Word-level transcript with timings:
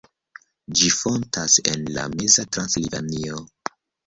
Ĝi 0.79 0.87
fontas 0.99 1.57
en 1.75 1.83
la 1.99 2.07
meza 2.15 2.47
Transilvanio. 2.57 3.45